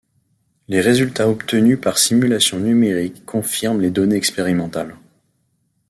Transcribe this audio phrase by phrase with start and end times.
[0.67, 4.95] Les résultats obtenus par simulations numériques confirment les données expérimentales.